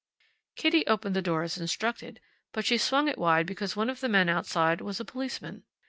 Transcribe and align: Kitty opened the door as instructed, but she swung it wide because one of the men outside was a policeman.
Kitty 0.55 0.87
opened 0.87 1.15
the 1.15 1.21
door 1.21 1.43
as 1.43 1.59
instructed, 1.59 2.19
but 2.53 2.65
she 2.65 2.79
swung 2.79 3.07
it 3.07 3.19
wide 3.19 3.45
because 3.45 3.75
one 3.75 3.87
of 3.87 3.99
the 3.99 4.09
men 4.09 4.29
outside 4.29 4.81
was 4.81 4.99
a 4.99 5.05
policeman. 5.05 5.61